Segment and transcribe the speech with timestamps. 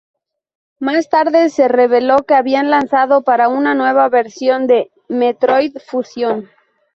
[0.79, 6.49] Más tarde se reveló que habían lanzado para una nueva versión de Metroid Fusion.